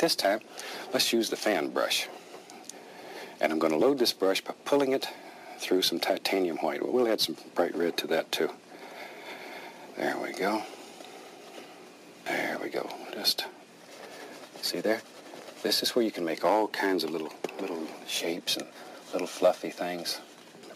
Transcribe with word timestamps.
This 0.00 0.16
time, 0.16 0.40
let's 0.94 1.12
use 1.12 1.28
the 1.28 1.36
fan 1.36 1.68
brush. 1.68 2.08
And 3.38 3.52
I'm 3.52 3.58
going 3.58 3.74
to 3.74 3.78
load 3.78 3.98
this 3.98 4.14
brush 4.14 4.40
by 4.40 4.54
pulling 4.64 4.92
it 4.92 5.06
through 5.58 5.82
some 5.82 6.00
titanium 6.00 6.56
white. 6.58 6.82
We'll 6.82 7.06
add 7.06 7.20
some 7.20 7.36
bright 7.54 7.76
red 7.76 7.98
to 7.98 8.06
that 8.06 8.32
too. 8.32 8.48
There 9.98 10.16
we 10.16 10.32
go. 10.32 10.62
There 12.26 12.58
we 12.62 12.70
go. 12.70 12.88
Just 13.12 13.44
see 14.62 14.80
there? 14.80 15.02
This 15.62 15.82
is 15.82 15.94
where 15.94 16.04
you 16.04 16.10
can 16.10 16.24
make 16.24 16.46
all 16.46 16.68
kinds 16.68 17.04
of 17.04 17.10
little 17.10 17.32
little 17.60 17.86
shapes 18.06 18.56
and 18.56 18.66
little 19.12 19.26
fluffy 19.26 19.68
things. 19.68 20.18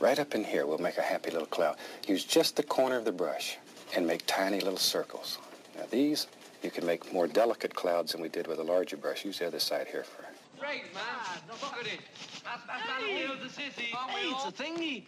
Right 0.00 0.18
up 0.18 0.34
in 0.34 0.44
here, 0.44 0.66
we'll 0.66 0.76
make 0.76 0.98
a 0.98 1.02
happy 1.02 1.30
little 1.30 1.46
cloud. 1.46 1.76
Use 2.06 2.24
just 2.24 2.56
the 2.56 2.62
corner 2.62 2.96
of 2.96 3.06
the 3.06 3.12
brush 3.12 3.56
and 3.96 4.06
make 4.06 4.26
tiny 4.26 4.60
little 4.60 4.78
circles. 4.78 5.38
Now 5.76 5.84
these, 5.90 6.26
you 6.64 6.70
can 6.70 6.86
make 6.86 7.12
more 7.12 7.26
delicate 7.26 7.74
clouds 7.74 8.12
than 8.12 8.22
we 8.22 8.28
did 8.28 8.46
with 8.46 8.58
a 8.58 8.62
larger 8.62 8.96
brush. 8.96 9.24
Use 9.24 9.38
the 9.38 9.46
other 9.46 9.58
side 9.58 9.86
here 9.86 10.02
for 10.02 10.24
Great, 10.58 10.84
man. 10.94 11.02
Ah, 11.06 11.38
Look 11.48 11.78
at 11.78 11.86
it. 11.86 12.00
That's, 12.42 12.62
that's 12.66 12.82
hey. 13.04 13.26
the 13.26 13.44
the 13.44 13.50
city. 13.50 13.92
Hey, 14.08 14.30
it's 14.30 14.46
a 14.46 14.52
thingy. 14.52 15.04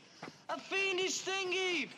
A 0.51 0.61
fiendish 0.61 1.23
thingy. 1.23 1.89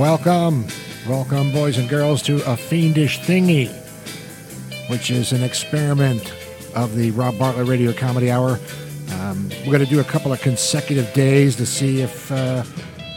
Welcome, 0.00 0.66
welcome, 1.06 1.52
boys 1.52 1.76
and 1.76 1.86
girls, 1.86 2.22
to 2.22 2.36
A 2.50 2.56
Fiendish 2.56 3.20
Thingy, 3.20 3.68
which 4.88 5.10
is 5.10 5.32
an 5.32 5.42
experiment 5.42 6.32
of 6.74 6.96
the 6.96 7.10
Rob 7.10 7.38
Bartlett 7.38 7.68
Radio 7.68 7.92
Comedy 7.92 8.30
Hour. 8.30 8.58
Um, 9.12 9.50
we're 9.58 9.72
going 9.72 9.84
to 9.84 9.90
do 9.90 10.00
a 10.00 10.04
couple 10.04 10.32
of 10.32 10.40
consecutive 10.40 11.12
days 11.12 11.54
to 11.56 11.66
see 11.66 12.00
if 12.00 12.32
uh, 12.32 12.64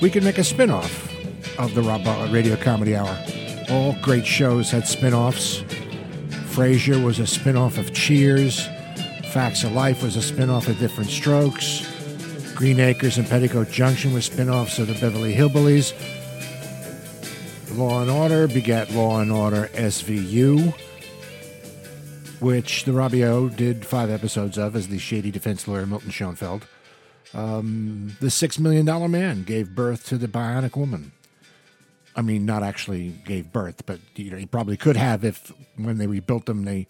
we 0.02 0.10
can 0.10 0.26
make 0.26 0.38
a 0.38 0.44
spin 0.44 0.70
off 0.70 1.10
of 1.58 1.74
the 1.74 1.82
Rob 1.82 2.04
Bartlett 2.04 2.34
Radio 2.34 2.58
Comedy 2.58 2.98
Hour. 2.98 3.18
All 3.70 3.96
great 4.02 4.26
shows 4.26 4.70
had 4.70 4.86
spin 4.86 5.14
offs. 5.14 5.62
Frasier 6.52 7.02
was 7.02 7.18
a 7.18 7.26
spin 7.26 7.56
off 7.56 7.78
of 7.78 7.94
Cheers, 7.94 8.68
Facts 9.32 9.64
of 9.64 9.72
Life 9.72 10.04
was 10.04 10.18
a 10.18 10.22
spin 10.22 10.50
off 10.50 10.68
of 10.68 10.78
Diff'rent 10.80 11.10
Strokes. 11.10 11.88
Green 12.56 12.82
Acres 12.82 13.18
and 13.18 13.26
Petticoat 13.26 13.72
Junction 13.72 14.12
were 14.12 14.20
spin 14.20 14.50
offs 14.50 14.80
of 14.80 14.88
the 14.88 14.96
Beverly 14.96 15.34
Hillbillies. 15.34 15.94
Law 17.76 18.02
and 18.02 18.12
Order 18.12 18.48
begat 18.48 18.92
Law 18.92 19.20
and 19.20 19.32
Order 19.32 19.70
SVU, 19.74 20.74
which 22.40 22.84
the 22.84 22.92
Robbio 22.92 23.56
did 23.56 23.86
five 23.86 24.10
episodes 24.10 24.58
of 24.58 24.76
as 24.76 24.88
the 24.90 25.00
shady 25.00 25.32
defense 25.32 25.68
lawyer 25.68 25.86
Milton 25.86 26.12
Schoenfeld. 26.12 26.68
Um, 27.34 28.16
the 28.20 28.30
Six 28.30 28.60
Million 28.60 28.86
Dollar 28.86 29.08
Man 29.08 29.44
gave 29.44 29.74
birth 29.74 30.06
to 30.08 30.18
the 30.18 30.28
Bionic 30.28 30.76
Woman. 30.76 31.14
I 32.16 32.22
mean, 32.22 32.46
not 32.46 32.62
actually 32.62 33.10
gave 33.26 33.52
birth, 33.52 33.86
but 33.86 34.00
you 34.16 34.30
know, 34.30 34.38
he 34.38 34.46
probably 34.46 34.78
could 34.78 34.98
have 34.98 35.24
if 35.24 35.52
when 35.76 35.98
they 35.98 36.08
rebuilt 36.08 36.46
them, 36.46 36.66
they 36.66 36.86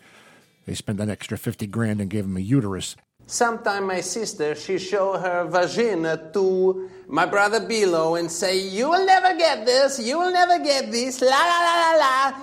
they 0.65 0.73
spent 0.73 0.99
an 0.99 1.09
extra 1.09 1.37
fifty 1.37 1.65
grand 1.65 2.01
and 2.01 2.09
gave 2.09 2.25
him 2.25 2.35
a 2.35 2.41
uterus. 2.41 2.97
Sometime 3.25 3.87
my 3.87 4.01
sister, 4.01 4.53
she 4.53 4.77
show 4.77 5.17
her 5.17 5.45
vagina 5.45 6.29
to 6.33 6.89
my 7.07 7.25
brother 7.25 7.61
Bilo 7.61 8.19
and 8.19 8.29
say, 8.29 8.59
you 8.59 8.89
will 8.89 9.05
never 9.05 9.37
get 9.37 9.65
this, 9.65 9.99
you 9.99 10.19
will 10.19 10.31
never 10.31 10.59
get 10.59 10.91
this, 10.91 11.21
la 11.21 11.27
la 11.29 11.59
la 11.59 11.91
la 11.91 11.97
la. 11.97 12.33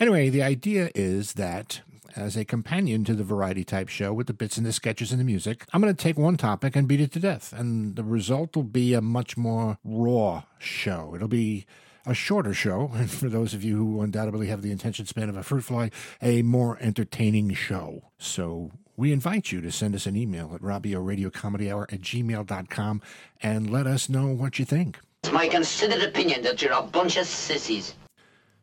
Anyway, 0.00 0.28
the 0.28 0.42
idea 0.42 0.90
is 0.94 1.34
that 1.34 1.82
as 2.16 2.36
a 2.36 2.44
companion 2.44 3.04
to 3.04 3.14
the 3.14 3.24
variety 3.24 3.64
type 3.64 3.88
show 3.88 4.12
with 4.12 4.26
the 4.26 4.32
bits 4.32 4.56
and 4.56 4.66
the 4.66 4.72
sketches 4.72 5.10
and 5.10 5.20
the 5.20 5.24
music, 5.24 5.66
I'm 5.72 5.80
going 5.80 5.94
to 5.94 6.02
take 6.02 6.16
one 6.16 6.36
topic 6.36 6.74
and 6.74 6.88
beat 6.88 7.00
it 7.00 7.12
to 7.12 7.20
death. 7.20 7.52
And 7.52 7.96
the 7.96 8.04
result 8.04 8.56
will 8.56 8.62
be 8.62 8.94
a 8.94 9.00
much 9.00 9.36
more 9.36 9.78
raw 9.84 10.44
show. 10.58 11.14
It'll 11.14 11.28
be 11.28 11.66
a 12.06 12.14
shorter 12.14 12.54
show, 12.54 12.90
and 12.94 13.10
for 13.10 13.28
those 13.28 13.54
of 13.54 13.64
you 13.64 13.76
who 13.76 14.00
undoubtedly 14.00 14.46
have 14.48 14.62
the 14.62 14.72
attention 14.72 15.06
span 15.06 15.28
of 15.28 15.36
a 15.36 15.42
fruit 15.42 15.64
fly, 15.64 15.90
a 16.22 16.42
more 16.42 16.78
entertaining 16.80 17.52
show. 17.54 18.10
So 18.18 18.70
we 18.96 19.12
invite 19.12 19.52
you 19.52 19.60
to 19.60 19.72
send 19.72 19.94
us 19.94 20.06
an 20.06 20.16
email 20.16 20.52
at 20.54 20.60
robbioradiocomedyhour 20.60 21.92
at 21.92 22.00
gmail.com 22.00 23.02
and 23.42 23.70
let 23.70 23.86
us 23.86 24.08
know 24.08 24.28
what 24.28 24.58
you 24.58 24.64
think. 24.64 24.98
It's 25.24 25.32
my 25.32 25.48
considered 25.48 26.02
opinion 26.02 26.42
that 26.42 26.62
you're 26.62 26.72
a 26.72 26.82
bunch 26.82 27.16
of 27.16 27.26
sissies. 27.26 27.94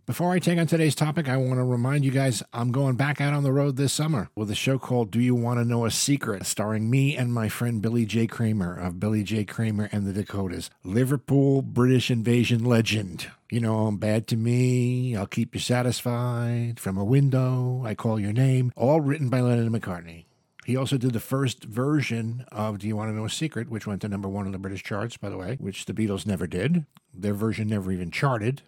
Before 0.07 0.31
I 0.31 0.39
take 0.39 0.57
on 0.57 0.66
today's 0.66 0.95
topic, 0.95 1.29
I 1.29 1.38
want 1.38 1.59
to 1.59 1.63
remind 1.63 2.03
you 2.03 2.09
guys 2.09 2.41
I'm 2.53 2.72
going 2.72 2.95
back 2.95 3.22
out 3.22 3.35
on 3.35 3.44
the 3.44 3.53
road 3.53 3.78
this 3.78 3.94
summer 3.94 4.29
with 4.35 4.50
a 4.50 4.56
show 4.56 4.79
called 4.79 5.12
Do 5.12 5.19
You 5.19 5.35
Want 5.35 5.59
to 5.59 5.63
Know 5.63 5.85
a 5.85 5.91
Secret, 5.91 6.47
starring 6.47 6.89
me 6.89 7.16
and 7.16 7.31
my 7.31 7.50
friend 7.50 7.84
Billy 7.84 8.07
J. 8.07 8.25
Kramer 8.25 8.75
of 8.75 9.00
Billy 9.00 9.23
J. 9.23 9.45
Kramer 9.45 9.89
and 9.91 10.07
the 10.07 10.12
Dakotas, 10.12 10.72
Liverpool 10.84 11.62
British 11.62 12.09
invasion 12.09 12.66
legend. 12.66 13.28
You 13.51 13.59
know, 13.59 13.85
I'm 13.85 13.97
bad 13.97 14.25
to 14.29 14.38
me, 14.38 15.16
I'll 15.16 15.28
keep 15.28 15.53
you 15.53 15.62
satisfied, 15.62 16.79
from 16.79 16.97
a 16.97 17.06
window, 17.06 17.83
I 17.85 17.94
call 17.94 18.19
your 18.19 18.33
name, 18.33 18.73
all 18.75 19.01
written 19.01 19.29
by 19.29 19.41
Lennon 19.41 19.72
McCartney. 19.72 20.25
He 20.66 20.75
also 20.75 20.97
did 20.97 21.13
the 21.13 21.19
first 21.19 21.63
version 21.63 22.44
of 22.51 22.79
Do 22.79 22.88
You 22.88 22.95
Want 22.95 23.12
to 23.12 23.16
Know 23.16 23.25
a 23.25 23.29
Secret, 23.29 23.69
which 23.69 23.85
went 23.85 24.01
to 24.01 24.09
number 24.09 24.28
one 24.28 24.47
on 24.47 24.51
the 24.51 24.57
British 24.57 24.83
charts, 24.83 25.16
by 25.16 25.29
the 25.29 25.38
way, 25.38 25.57
which 25.59 25.85
the 25.85 25.94
Beatles 25.94 26.25
never 26.25 26.47
did. 26.47 26.88
Their 27.13 27.35
version 27.35 27.68
never 27.68 27.91
even 27.91 28.09
charted 28.09 28.63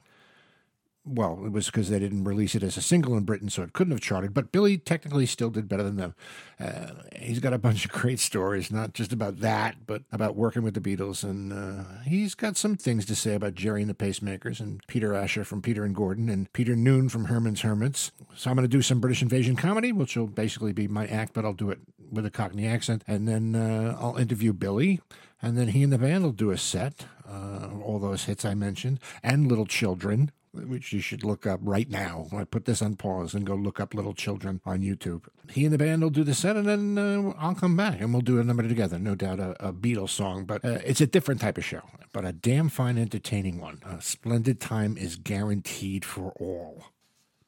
well, 1.06 1.42
it 1.46 1.52
was 1.52 1.66
because 1.66 1.90
they 1.90 2.00
didn't 2.00 2.24
release 2.24 2.56
it 2.56 2.64
as 2.64 2.78
a 2.78 2.82
single 2.82 3.18
in 3.18 3.24
Britain, 3.24 3.50
so 3.50 3.62
it 3.62 3.74
couldn't 3.74 3.92
have 3.92 4.00
charted. 4.00 4.34
But 4.34 4.52
Billy 4.54 4.78
technically 4.78 5.26
still 5.26 5.50
did 5.50 5.68
better 5.68 5.84
than 5.84 5.98
them. 5.98 6.16
Uh, 6.60 6.92
he's 7.18 7.40
got 7.40 7.52
a 7.52 7.58
bunch 7.58 7.84
of 7.84 7.92
great 7.92 8.20
stories, 8.20 8.72
not 8.72 8.94
just 8.94 9.12
about 9.12 9.42
that, 9.42 9.86
but 9.86 10.04
about 10.14 10.36
working 10.36 10.64
with 10.64 10.76
the 10.76 10.80
Beatles. 10.80 11.24
And 11.24 11.52
uh, 11.52 11.84
he's 12.06 12.36
got 12.36 12.56
some 12.56 12.78
things 12.78 13.06
to 13.08 13.16
say 13.16 13.36
about 13.36 13.56
Gerry 13.56 13.82
and 13.82 13.90
the 13.90 13.94
Pacemakers, 13.94 14.62
and 14.62 14.86
Peter 14.88 15.14
Asher 15.14 15.44
from 15.44 15.62
Peter 15.62 15.84
and 15.84 15.94
Gordon, 15.94 16.30
and 16.30 16.52
Peter 16.54 16.76
Noone 16.76 17.10
from 17.10 17.26
Herman's 17.26 17.62
Hermits. 17.62 18.12
So 18.36 18.50
I'm 18.50 18.56
going 18.56 18.64
to 18.64 18.70
do 18.70 18.82
some 18.82 19.02
British 19.02 19.22
invasion 19.22 19.58
comedy, 19.58 19.92
which 19.92 20.16
will 20.16 20.28
basically 20.28 20.72
be 20.72 20.88
my 20.88 21.06
act, 21.08 21.34
but 21.34 21.44
I'll 21.44 21.54
do 21.54 21.70
it 21.70 21.80
with 22.12 22.26
a 22.26 22.32
Cockney 22.32 22.66
accent. 22.66 23.04
And 23.08 23.28
then 23.28 23.56
uh, 23.56 23.98
I'll 24.00 24.16
interview 24.16 24.54
Billy. 24.54 25.02
And 25.42 25.58
then 25.58 25.70
he 25.70 25.84
and 25.84 25.92
the 25.92 25.98
band 25.98 26.24
will 26.24 26.32
do 26.32 26.52
a 26.52 26.58
set, 26.58 27.06
uh, 27.30 27.68
all 27.84 28.00
those 28.00 28.24
hits 28.24 28.46
I 28.46 28.54
mentioned, 28.54 29.02
and 29.22 29.50
Little 29.50 29.66
Children, 29.66 30.32
which 30.54 30.94
you 30.94 31.00
should 31.00 31.24
look 31.24 31.48
up 31.48 31.60
right 31.64 31.90
now. 31.90 32.28
I 32.32 32.44
put 32.44 32.66
this 32.66 32.82
on 32.82 32.96
pause 32.96 33.34
and 33.34 33.46
go 33.46 33.56
look 33.56 33.80
up 33.80 33.94
Little 33.94 34.14
Children 34.14 34.62
on 34.66 34.82
YouTube. 34.82 35.24
He 35.52 35.66
and 35.66 35.74
the 35.74 35.78
band 35.78 36.02
will 36.02 36.10
do 36.10 36.24
the 36.24 36.34
set, 36.34 36.56
and 36.56 36.68
then 36.68 36.98
uh, 36.98 37.34
I'll 37.38 37.56
come 37.56 37.76
back 37.76 38.00
and 38.00 38.14
we'll 38.14 38.22
do 38.22 38.40
a 38.40 38.44
number 38.44 38.64
together. 38.64 39.00
No 39.00 39.16
doubt 39.16 39.40
a, 39.40 39.68
a 39.68 39.74
Beatles 39.74 40.10
song, 40.10 40.46
but 40.46 40.64
uh, 40.64 40.80
it's 40.86 41.02
a 41.02 41.08
different 41.08 41.42
type 41.42 41.58
of 41.58 41.66
show, 41.66 41.82
but 42.12 42.26
a 42.26 42.32
damn 42.32 42.70
fine, 42.70 42.98
entertaining 42.98 43.60
one. 43.60 43.82
A 43.86 44.02
splendid 44.02 44.60
time 44.60 44.98
is 44.98 45.16
guaranteed 45.16 46.06
for 46.06 46.32
all. 46.40 46.86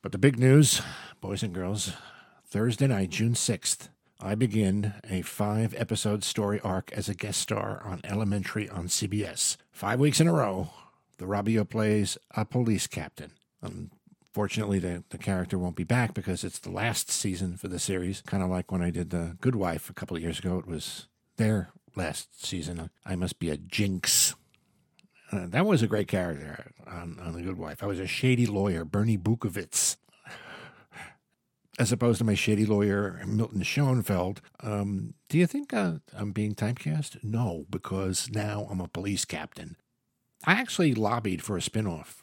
But 0.01 0.11
the 0.11 0.17
big 0.17 0.37
news, 0.39 0.81
boys 1.21 1.43
and 1.43 1.53
girls, 1.53 1.93
Thursday 2.47 2.87
night, 2.87 3.09
June 3.09 3.33
6th, 3.33 3.89
I 4.19 4.33
begin 4.35 4.93
a 5.09 5.21
five 5.23 5.75
episode 5.77 6.23
story 6.23 6.59
arc 6.61 6.91
as 6.93 7.09
a 7.09 7.13
guest 7.13 7.41
star 7.41 7.81
on 7.83 8.01
Elementary 8.03 8.69
on 8.69 8.87
CBS. 8.87 9.57
Five 9.71 9.99
weeks 9.99 10.21
in 10.21 10.27
a 10.27 10.33
row, 10.33 10.69
the 11.17 11.25
Robbio 11.25 11.67
plays 11.67 12.17
a 12.31 12.45
police 12.45 12.87
captain. 12.87 13.31
Unfortunately, 13.61 14.79
the, 14.79 15.03
the 15.09 15.17
character 15.17 15.57
won't 15.57 15.75
be 15.75 15.83
back 15.83 16.13
because 16.13 16.43
it's 16.43 16.59
the 16.59 16.71
last 16.71 17.09
season 17.09 17.57
for 17.57 17.67
the 17.67 17.79
series. 17.79 18.21
Kind 18.21 18.43
of 18.43 18.49
like 18.49 18.71
when 18.71 18.81
I 18.81 18.89
did 18.89 19.09
The 19.09 19.37
Good 19.39 19.55
Wife 19.55 19.89
a 19.89 19.93
couple 19.93 20.17
of 20.17 20.23
years 20.23 20.39
ago. 20.39 20.59
It 20.59 20.67
was 20.67 21.07
their 21.37 21.69
last 21.95 22.45
season. 22.45 22.89
I 23.05 23.15
must 23.15 23.39
be 23.39 23.49
a 23.49 23.57
jinx. 23.57 24.35
Uh, 25.31 25.45
that 25.47 25.65
was 25.65 25.81
a 25.81 25.87
great 25.87 26.07
character 26.07 26.71
on, 26.85 27.17
on 27.19 27.33
The 27.33 27.41
Good 27.41 27.57
Wife. 27.57 27.81
I 27.81 27.87
was 27.87 27.99
a 27.99 28.07
shady 28.07 28.45
lawyer, 28.45 28.85
Bernie 28.85 29.17
Bukovitz, 29.17 29.97
as 31.79 31.91
opposed 31.91 32.19
to 32.19 32.23
my 32.23 32.35
shady 32.35 32.65
lawyer, 32.65 33.21
Milton 33.25 33.63
Schoenfeld. 33.63 34.41
Um, 34.61 35.13
do 35.29 35.37
you 35.37 35.47
think 35.47 35.73
uh, 35.73 35.95
I'm 36.15 36.31
being 36.31 36.55
typecast? 36.55 37.23
No, 37.23 37.65
because 37.69 38.29
now 38.31 38.67
I'm 38.69 38.79
a 38.79 38.87
police 38.87 39.25
captain. 39.25 39.77
I 40.45 40.53
actually 40.53 40.93
lobbied 40.93 41.41
for 41.41 41.57
a 41.57 41.61
spinoff 41.61 42.21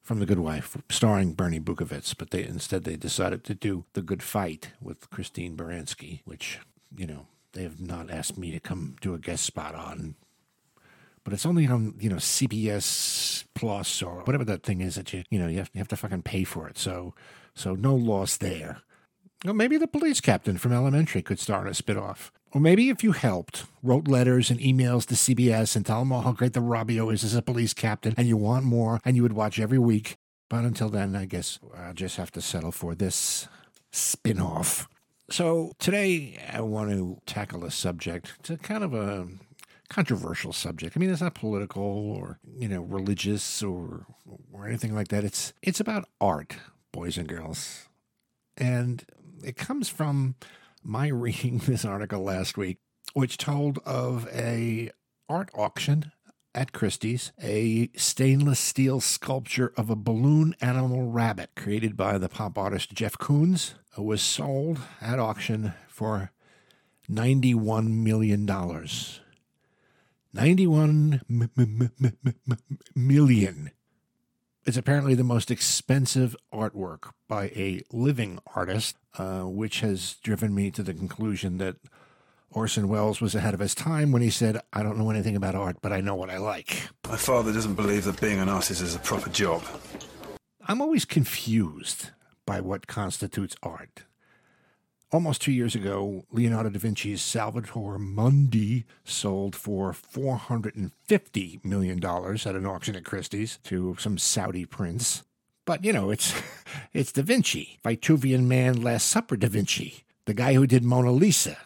from 0.00 0.18
The 0.18 0.26
Good 0.26 0.40
Wife, 0.40 0.76
starring 0.90 1.34
Bernie 1.34 1.60
Bukovitz, 1.60 2.14
but 2.16 2.30
they 2.30 2.44
instead 2.44 2.84
they 2.84 2.96
decided 2.96 3.44
to 3.44 3.54
do 3.54 3.84
The 3.92 4.02
Good 4.02 4.22
Fight 4.22 4.70
with 4.80 5.08
Christine 5.10 5.56
Baranski, 5.56 6.20
which 6.24 6.58
you 6.96 7.06
know 7.06 7.26
they 7.52 7.62
have 7.62 7.80
not 7.80 8.10
asked 8.10 8.36
me 8.36 8.50
to 8.50 8.60
come 8.60 8.96
do 9.00 9.14
a 9.14 9.18
guest 9.18 9.44
spot 9.44 9.74
on. 9.74 10.16
But 11.22 11.32
it's 11.32 11.46
only 11.46 11.68
on 11.68 11.94
you 12.00 12.10
know 12.10 12.16
CBS 12.16 13.44
Plus 13.54 14.02
or 14.02 14.22
whatever 14.24 14.44
that 14.44 14.64
thing 14.64 14.80
is 14.80 14.96
that 14.96 15.12
you 15.12 15.22
you 15.30 15.38
know 15.38 15.46
you 15.46 15.58
have, 15.58 15.70
you 15.72 15.78
have 15.78 15.88
to 15.88 15.96
fucking 15.96 16.22
pay 16.22 16.42
for 16.42 16.68
it. 16.68 16.78
So 16.78 17.14
so 17.54 17.74
no 17.74 17.94
loss 17.94 18.36
there. 18.36 18.78
Well, 19.44 19.54
maybe 19.54 19.76
the 19.76 19.88
police 19.88 20.20
captain 20.20 20.56
from 20.56 20.72
Elementary 20.72 21.20
could 21.20 21.40
start 21.40 21.66
a 21.66 21.70
spinoff. 21.70 22.30
Or 22.52 22.60
maybe 22.60 22.90
if 22.90 23.02
you 23.02 23.10
helped, 23.12 23.64
wrote 23.82 24.06
letters 24.06 24.50
and 24.50 24.60
emails 24.60 25.04
to 25.06 25.14
CBS 25.14 25.74
and 25.74 25.84
tell 25.84 25.98
them 25.98 26.12
all 26.12 26.22
how 26.22 26.32
great 26.32 26.52
the 26.52 26.60
Robbio 26.60 27.12
is 27.12 27.24
as 27.24 27.34
a 27.34 27.42
police 27.42 27.74
captain 27.74 28.14
and 28.16 28.28
you 28.28 28.36
want 28.36 28.64
more 28.64 29.00
and 29.04 29.16
you 29.16 29.22
would 29.22 29.32
watch 29.32 29.58
every 29.58 29.78
week, 29.78 30.16
But 30.48 30.64
until 30.64 30.90
then, 30.90 31.16
I 31.16 31.24
guess 31.24 31.58
I'll 31.76 31.94
just 31.94 32.18
have 32.18 32.30
to 32.32 32.40
settle 32.42 32.72
for 32.72 32.94
this 32.94 33.48
spin 33.90 34.38
off. 34.38 34.86
So 35.30 35.72
today 35.78 36.38
I 36.52 36.60
want 36.60 36.90
to 36.90 37.18
tackle 37.26 37.64
a 37.64 37.70
subject. 37.70 38.34
It's 38.40 38.50
a 38.50 38.58
kind 38.58 38.84
of 38.84 38.92
a 38.92 39.26
controversial 39.88 40.52
subject. 40.52 40.94
I 40.94 41.00
mean, 41.00 41.10
it's 41.10 41.22
not 41.22 41.34
political 41.34 41.82
or 41.82 42.38
you 42.54 42.68
know 42.68 42.82
religious 42.82 43.62
or 43.62 44.04
or 44.52 44.68
anything 44.68 44.94
like 44.94 45.08
that. 45.08 45.24
It's 45.24 45.54
it's 45.62 45.80
about 45.80 46.06
art, 46.20 46.56
boys 46.92 47.16
and 47.16 47.26
girls, 47.26 47.88
and 48.58 49.04
it 49.44 49.56
comes 49.56 49.88
from 49.88 50.34
my 50.82 51.08
reading 51.08 51.58
this 51.58 51.84
article 51.84 52.22
last 52.22 52.56
week, 52.56 52.78
which 53.14 53.36
told 53.36 53.78
of 53.84 54.28
a 54.32 54.90
art 55.28 55.50
auction 55.54 56.12
at 56.54 56.72
Christie's, 56.72 57.32
a 57.42 57.88
stainless 57.96 58.60
steel 58.60 59.00
sculpture 59.00 59.72
of 59.76 59.88
a 59.88 59.96
balloon 59.96 60.54
animal 60.60 61.10
rabbit 61.10 61.50
created 61.56 61.96
by 61.96 62.18
the 62.18 62.28
pop 62.28 62.58
artist 62.58 62.92
Jeff 62.92 63.16
Koons 63.16 63.74
uh, 63.98 64.02
was 64.02 64.20
sold 64.20 64.78
at 65.00 65.18
auction 65.18 65.72
for 65.88 66.30
$91 67.10 67.88
million. 67.88 68.46
91 70.34 71.20
m- 71.28 71.50
m- 71.56 71.90
m- 72.24 72.58
million. 72.94 73.70
It's 74.64 74.76
apparently 74.76 75.14
the 75.14 75.24
most 75.24 75.50
expensive 75.50 76.36
artwork 76.52 77.10
by 77.26 77.46
a 77.46 77.82
living 77.90 78.38
artist, 78.54 78.96
uh, 79.18 79.40
which 79.40 79.80
has 79.80 80.14
driven 80.22 80.54
me 80.54 80.70
to 80.70 80.84
the 80.84 80.94
conclusion 80.94 81.58
that 81.58 81.76
Orson 82.52 82.88
Welles 82.88 83.20
was 83.20 83.34
ahead 83.34 83.54
of 83.54 83.60
his 83.60 83.74
time 83.74 84.12
when 84.12 84.22
he 84.22 84.30
said, 84.30 84.60
I 84.72 84.84
don't 84.84 84.98
know 84.98 85.10
anything 85.10 85.34
about 85.34 85.56
art, 85.56 85.78
but 85.82 85.92
I 85.92 86.00
know 86.00 86.14
what 86.14 86.30
I 86.30 86.36
like. 86.36 86.88
My 87.08 87.16
father 87.16 87.52
doesn't 87.52 87.74
believe 87.74 88.04
that 88.04 88.20
being 88.20 88.38
an 88.38 88.48
artist 88.48 88.82
is 88.82 88.94
a 88.94 89.00
proper 89.00 89.30
job. 89.30 89.64
I'm 90.68 90.80
always 90.80 91.04
confused 91.04 92.10
by 92.46 92.60
what 92.60 92.86
constitutes 92.86 93.56
art. 93.64 94.04
Almost 95.12 95.42
two 95.42 95.52
years 95.52 95.74
ago, 95.74 96.24
Leonardo 96.32 96.70
da 96.70 96.78
Vinci's 96.78 97.20
Salvator 97.20 97.98
Mundi 97.98 98.86
sold 99.04 99.54
for 99.54 99.92
$450 99.92 101.62
million 101.62 102.02
at 102.02 102.46
an 102.46 102.64
auction 102.64 102.96
at 102.96 103.04
Christie's 103.04 103.58
to 103.64 103.94
some 103.98 104.16
Saudi 104.16 104.64
prince. 104.64 105.22
But, 105.66 105.84
you 105.84 105.92
know, 105.92 106.10
it's, 106.10 106.32
it's 106.94 107.12
Da 107.12 107.22
Vinci, 107.22 107.78
Vitruvian 107.84 108.46
Man, 108.46 108.80
Last 108.80 109.06
Supper 109.06 109.36
Da 109.36 109.48
Vinci, 109.48 110.04
the 110.24 110.32
guy 110.32 110.54
who 110.54 110.66
did 110.66 110.82
Mona 110.82 111.12
Lisa. 111.12 111.58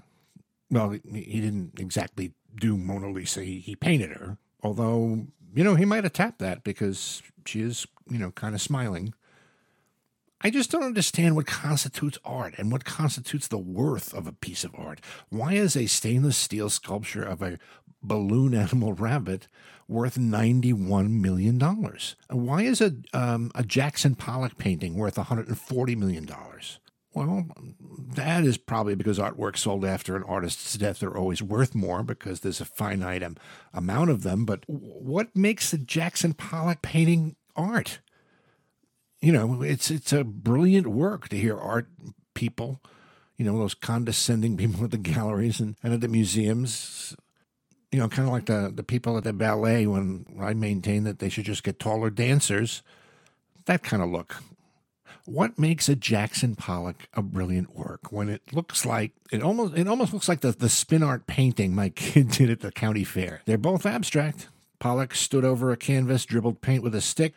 Well, 0.69 0.91
he 0.91 1.41
didn't 1.41 1.79
exactly 1.79 2.33
do 2.59 2.77
Mona 2.77 3.11
Lisa, 3.11 3.45
he, 3.45 3.61
he 3.61 3.77
painted 3.77 4.11
her. 4.11 4.39
Although, 4.61 5.29
you 5.55 5.63
know, 5.63 5.77
he 5.77 5.85
might 5.85 6.03
have 6.03 6.15
tapped 6.15 6.41
that 6.41 6.65
because 6.65 7.23
she 7.45 7.61
is, 7.61 7.87
you 8.11 8.19
know, 8.19 8.33
kind 8.33 8.57
of 8.57 8.61
smiling. 8.61 9.15
I 10.43 10.51
just 10.51 10.71
don't 10.71 10.83
understand 10.83 11.35
what 11.35 11.47
constitutes 11.47 12.19
art 12.25 12.55
and 12.59 12.71
what 12.71 12.85
constitutes 12.85 13.49
the 13.49 13.59
worth 13.59 14.13
of 14.13 14.27
a 14.27 14.33
piece 14.33 14.65
of 14.65 14.75
art. 14.75 15.01
Why 15.31 15.55
is 15.55 15.77
a 15.77 15.87
stainless 15.87 16.37
steel 16.37 16.69
sculpture 16.69 17.23
of 17.23 17.43
a 17.43 17.59
balloon 18.03 18.55
animal 18.55 18.93
rabbit 18.93 19.49
worth 19.89 20.17
$91 20.17 21.11
million? 21.11 21.59
Why 22.31 22.63
is 22.63 22.81
a, 22.81 22.97
um, 23.15 23.51
a 23.55 23.63
Jackson 23.63 24.15
Pollock 24.15 24.59
painting 24.59 24.97
worth 24.97 25.17
$140 25.17 25.97
million? 25.97 26.29
Well, 27.15 27.47
that 28.15 28.45
is 28.45 28.59
probably 28.59 28.95
because 28.95 29.19
artworks 29.19 29.59
sold 29.59 29.87
after 29.87 30.17
an 30.17 30.23
artist's 30.25 30.77
death 30.77 31.03
are 31.03 31.17
always 31.17 31.43
worth 31.43 31.75
more 31.75 32.03
because 32.03 32.41
there's 32.41 32.61
a 32.61 32.67
finite 32.67 33.25
amount 33.73 34.11
of 34.11 34.23
them. 34.23 34.45
But 34.45 34.65
what 34.67 35.35
makes 35.35 35.73
a 35.73 35.79
Jackson 35.79 36.35
Pollock 36.35 36.83
painting 36.83 37.37
art? 37.57 38.01
You 39.21 39.33
know, 39.33 39.63
it's 39.63 39.91
it's 39.91 40.13
a 40.13 40.25
brilliant 40.25 40.87
work 40.87 41.29
to 41.29 41.37
hear 41.37 41.59
art 41.59 41.89
people, 42.35 42.81
you 43.37 43.45
know, 43.45 43.59
those 43.59 43.75
condescending 43.75 44.57
people 44.59 44.85
at 44.85 44.91
the 44.91 44.99
galleries 44.99 45.61
and, 45.61 45.77
and 45.83 45.95
at 45.95 46.01
the 46.01 46.09
museums, 46.09 47.17
you 47.91 47.99
know, 47.99 48.09
kind 48.09 48.29
of 48.29 48.33
like 48.33 48.47
the, 48.47 48.73
the 48.75 48.83
people 48.83 49.17
at 49.17 49.25
the 49.25 49.33
ballet 49.33 49.87
when 49.87 50.27
I 50.41 50.55
maintain 50.55 51.05
that 51.05 51.19
they 51.19 51.29
should 51.29 51.45
just 51.45 51.65
get 51.65 51.79
taller 51.79 52.11
dancers, 52.11 52.83
that 53.67 53.83
kind 53.83 54.03
of 54.03 54.11
look. 54.11 54.37
What 55.25 55.59
makes 55.59 55.89
a 55.89 55.97
Jackson 55.97 56.55
Pollock 56.55 57.09
a 57.15 57.23
brilliant 57.23 57.75
work 57.75 58.13
when 58.13 58.29
it 58.29 58.43
looks 58.53 58.87
like 58.87 59.11
it 59.33 59.43
almost 59.43 59.77
it 59.77 59.89
almost 59.89 60.13
looks 60.13 60.29
like 60.29 60.41
the, 60.41 60.53
the 60.53 60.69
spin 60.69 61.03
art 61.03 61.27
painting 61.27 61.75
my 61.75 61.89
kid 61.97 62.31
did 62.31 62.51
at 62.51 62.61
the 62.61 62.71
county 62.71 63.03
fair. 63.03 63.43
They're 63.45 63.59
both 63.59 63.87
abstract. 63.87 64.49
Pollock 64.79 65.15
stood 65.15 65.45
over 65.45 65.73
a 65.73 65.77
canvas, 65.77 66.27
dribbled 66.27 66.61
paint 66.61 66.83
with 66.83 66.95
a 66.95 67.01
stick, 67.01 67.35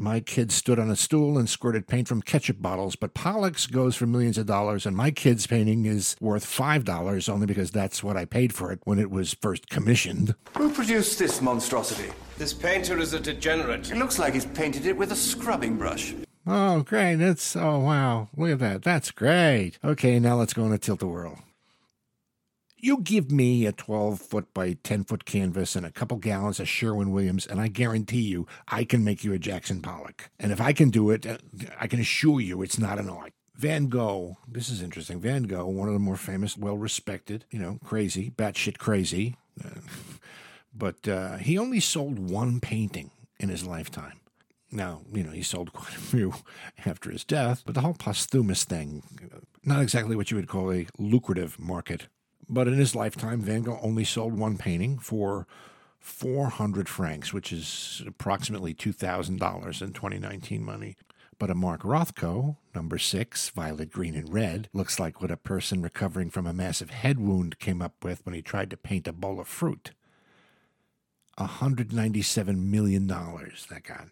my 0.00 0.20
kid 0.20 0.50
stood 0.50 0.78
on 0.78 0.90
a 0.90 0.96
stool 0.96 1.38
and 1.38 1.48
squirted 1.48 1.86
paint 1.86 2.08
from 2.08 2.22
ketchup 2.22 2.60
bottles, 2.60 2.96
but 2.96 3.14
Pollock's 3.14 3.66
goes 3.66 3.94
for 3.94 4.06
millions 4.06 4.38
of 4.38 4.46
dollars, 4.46 4.86
and 4.86 4.96
my 4.96 5.10
kid's 5.10 5.46
painting 5.46 5.84
is 5.86 6.16
worth 6.20 6.44
$5 6.44 7.28
only 7.28 7.46
because 7.46 7.70
that's 7.70 8.02
what 8.02 8.16
I 8.16 8.24
paid 8.24 8.52
for 8.54 8.72
it 8.72 8.80
when 8.84 8.98
it 8.98 9.10
was 9.10 9.34
first 9.34 9.68
commissioned. 9.68 10.34
Who 10.56 10.70
produced 10.70 11.18
this 11.18 11.40
monstrosity? 11.40 12.10
This 12.38 12.52
painter 12.52 12.98
is 12.98 13.12
a 13.12 13.20
degenerate. 13.20 13.90
It 13.90 13.98
looks 13.98 14.18
like 14.18 14.34
he's 14.34 14.46
painted 14.46 14.86
it 14.86 14.96
with 14.96 15.12
a 15.12 15.16
scrubbing 15.16 15.76
brush. 15.76 16.14
Oh, 16.46 16.82
great. 16.82 17.16
That's, 17.16 17.54
oh, 17.54 17.78
wow. 17.78 18.28
Look 18.36 18.52
at 18.52 18.58
that. 18.60 18.82
That's 18.82 19.10
great. 19.10 19.78
Okay, 19.84 20.18
now 20.18 20.36
let's 20.36 20.54
go 20.54 20.64
on 20.64 20.72
a 20.72 20.78
tilt 20.78 21.02
a 21.02 21.06
whirl. 21.06 21.38
You 22.82 23.00
give 23.02 23.30
me 23.30 23.66
a 23.66 23.72
12 23.72 24.18
foot 24.20 24.54
by 24.54 24.78
10 24.82 25.04
foot 25.04 25.26
canvas 25.26 25.76
and 25.76 25.84
a 25.84 25.90
couple 25.90 26.16
gallons 26.16 26.58
of 26.58 26.68
Sherwin 26.68 27.10
Williams, 27.10 27.46
and 27.46 27.60
I 27.60 27.68
guarantee 27.68 28.22
you 28.22 28.46
I 28.68 28.84
can 28.84 29.04
make 29.04 29.22
you 29.22 29.34
a 29.34 29.38
Jackson 29.38 29.82
Pollock. 29.82 30.30
And 30.38 30.50
if 30.50 30.62
I 30.62 30.72
can 30.72 30.88
do 30.88 31.10
it, 31.10 31.26
I 31.78 31.86
can 31.86 32.00
assure 32.00 32.40
you 32.40 32.62
it's 32.62 32.78
not 32.78 32.98
an 32.98 33.10
art. 33.10 33.34
Van 33.54 33.88
Gogh, 33.88 34.38
this 34.48 34.70
is 34.70 34.80
interesting. 34.80 35.20
Van 35.20 35.42
Gogh, 35.42 35.66
one 35.66 35.88
of 35.88 35.92
the 35.92 36.00
more 36.00 36.16
famous, 36.16 36.56
well 36.56 36.78
respected, 36.78 37.44
you 37.50 37.58
know, 37.58 37.78
crazy, 37.84 38.30
batshit 38.30 38.78
crazy. 38.78 39.36
But 40.72 41.08
uh, 41.08 41.38
he 41.38 41.58
only 41.58 41.80
sold 41.80 42.30
one 42.30 42.60
painting 42.60 43.10
in 43.40 43.48
his 43.48 43.66
lifetime. 43.66 44.20
Now, 44.70 45.00
you 45.12 45.24
know, 45.24 45.32
he 45.32 45.42
sold 45.42 45.72
quite 45.72 45.96
a 45.96 46.00
few 46.00 46.32
after 46.86 47.10
his 47.10 47.24
death, 47.24 47.64
but 47.66 47.74
the 47.74 47.80
whole 47.80 47.94
posthumous 47.94 48.62
thing, 48.62 49.02
not 49.64 49.82
exactly 49.82 50.14
what 50.14 50.30
you 50.30 50.36
would 50.36 50.46
call 50.46 50.72
a 50.72 50.86
lucrative 50.96 51.58
market 51.58 52.06
but 52.50 52.66
in 52.66 52.74
his 52.74 52.96
lifetime, 52.96 53.40
Van 53.40 53.62
Gogh 53.62 53.78
only 53.80 54.04
sold 54.04 54.36
one 54.36 54.58
painting 54.58 54.98
for 54.98 55.46
400 56.00 56.88
francs, 56.88 57.32
which 57.32 57.52
is 57.52 58.02
approximately 58.06 58.74
$2,000 58.74 59.30
in 59.82 59.92
2019 59.92 60.64
money. 60.64 60.96
But 61.38 61.50
a 61.50 61.54
Mark 61.54 61.82
Rothko, 61.82 62.56
number 62.74 62.98
six, 62.98 63.48
violet, 63.50 63.90
green, 63.90 64.14
and 64.14 64.32
red, 64.32 64.68
looks 64.74 64.98
like 64.98 65.22
what 65.22 65.30
a 65.30 65.36
person 65.36 65.80
recovering 65.80 66.28
from 66.28 66.46
a 66.46 66.52
massive 66.52 66.90
head 66.90 67.20
wound 67.20 67.58
came 67.60 67.80
up 67.80 67.94
with 68.02 68.26
when 68.26 68.34
he 68.34 68.42
tried 68.42 68.68
to 68.70 68.76
paint 68.76 69.08
a 69.08 69.12
bowl 69.12 69.40
of 69.40 69.48
fruit. 69.48 69.92
$197 71.38 72.56
million 72.56 73.06
that 73.06 73.82
got. 73.84 74.08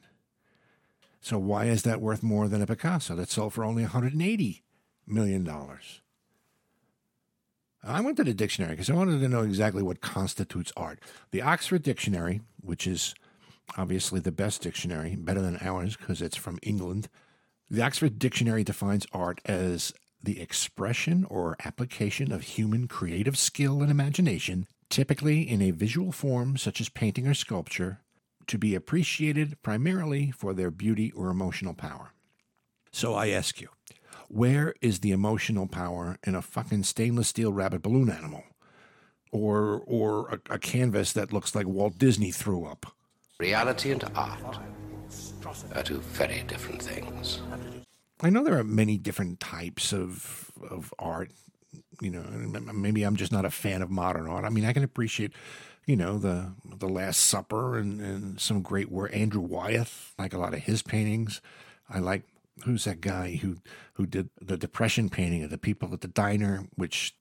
So 1.20 1.38
why 1.38 1.64
is 1.64 1.82
that 1.82 2.00
worth 2.00 2.22
more 2.22 2.48
than 2.48 2.62
a 2.62 2.66
Picasso 2.66 3.16
that 3.16 3.30
sold 3.30 3.52
for 3.52 3.64
only 3.64 3.84
$180 3.84 4.62
million? 5.06 5.44
I 7.88 8.00
went 8.02 8.16
to 8.18 8.24
the 8.24 8.34
dictionary 8.34 8.72
because 8.72 8.90
I 8.90 8.94
wanted 8.94 9.20
to 9.20 9.28
know 9.28 9.42
exactly 9.42 9.82
what 9.82 10.00
constitutes 10.00 10.72
art. 10.76 11.00
The 11.30 11.42
Oxford 11.42 11.82
Dictionary, 11.82 12.42
which 12.60 12.86
is 12.86 13.14
obviously 13.76 14.20
the 14.20 14.32
best 14.32 14.62
dictionary, 14.62 15.16
better 15.16 15.40
than 15.40 15.58
ours 15.60 15.96
because 15.96 16.20
it's 16.20 16.36
from 16.36 16.58
England, 16.62 17.08
the 17.70 17.82
Oxford 17.82 18.18
Dictionary 18.18 18.62
defines 18.62 19.06
art 19.12 19.40
as 19.44 19.92
the 20.22 20.40
expression 20.40 21.24
or 21.30 21.56
application 21.64 22.32
of 22.32 22.42
human 22.42 22.88
creative 22.88 23.38
skill 23.38 23.80
and 23.82 23.90
imagination, 23.90 24.66
typically 24.90 25.48
in 25.48 25.62
a 25.62 25.70
visual 25.70 26.12
form 26.12 26.56
such 26.56 26.80
as 26.80 26.88
painting 26.88 27.26
or 27.26 27.34
sculpture, 27.34 28.00
to 28.46 28.58
be 28.58 28.74
appreciated 28.74 29.60
primarily 29.62 30.30
for 30.30 30.52
their 30.52 30.70
beauty 30.70 31.12
or 31.12 31.28
emotional 31.28 31.74
power. 31.74 32.12
So 32.90 33.14
I 33.14 33.28
ask 33.28 33.60
you, 33.60 33.68
where 34.28 34.74
is 34.80 35.00
the 35.00 35.10
emotional 35.10 35.66
power 35.66 36.18
in 36.24 36.34
a 36.34 36.42
fucking 36.42 36.84
stainless 36.84 37.28
steel 37.28 37.52
rabbit 37.52 37.82
balloon 37.82 38.10
animal? 38.10 38.44
Or, 39.30 39.82
or 39.86 40.40
a, 40.48 40.54
a 40.54 40.58
canvas 40.58 41.12
that 41.12 41.32
looks 41.32 41.54
like 41.54 41.66
Walt 41.66 41.98
Disney 41.98 42.30
threw 42.30 42.64
up? 42.64 42.86
Reality 43.38 43.90
and 43.90 44.02
art 44.14 44.58
are 45.74 45.82
two 45.82 45.98
very 45.98 46.42
different 46.46 46.82
things. 46.82 47.40
I 48.20 48.30
know 48.30 48.42
there 48.42 48.58
are 48.58 48.64
many 48.64 48.98
different 48.98 49.40
types 49.40 49.92
of 49.92 50.50
of 50.70 50.92
art. 50.98 51.30
You 52.00 52.10
know, 52.10 52.22
maybe 52.72 53.02
I'm 53.02 53.16
just 53.16 53.32
not 53.32 53.44
a 53.44 53.50
fan 53.50 53.82
of 53.82 53.90
modern 53.90 54.28
art. 54.28 54.44
I 54.44 54.50
mean, 54.50 54.64
I 54.64 54.72
can 54.72 54.82
appreciate, 54.84 55.32
you 55.86 55.96
know, 55.96 56.18
the 56.18 56.52
the 56.64 56.88
Last 56.88 57.20
Supper 57.20 57.78
and, 57.78 58.00
and 58.00 58.40
some 58.40 58.62
great 58.62 58.90
work. 58.90 59.14
Andrew 59.14 59.40
Wyeth, 59.40 60.14
like 60.18 60.34
a 60.34 60.38
lot 60.38 60.54
of 60.54 60.60
his 60.60 60.82
paintings. 60.82 61.40
I 61.88 62.00
like 62.00 62.22
who's 62.64 62.84
that 62.84 63.00
guy 63.00 63.36
who 63.36 63.56
who 63.94 64.06
did 64.06 64.30
the 64.40 64.56
depression 64.56 65.08
painting 65.08 65.42
of 65.42 65.50
the 65.50 65.58
people 65.58 65.92
at 65.92 66.00
the 66.00 66.08
diner, 66.08 66.66
which 66.74 67.14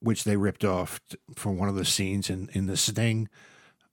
which 0.00 0.24
they 0.24 0.36
ripped 0.36 0.64
off 0.64 1.00
for 1.34 1.52
one 1.52 1.68
of 1.68 1.74
the 1.74 1.84
scenes 1.84 2.30
in 2.30 2.48
in 2.52 2.66
the 2.66 2.76
Sting, 2.76 3.28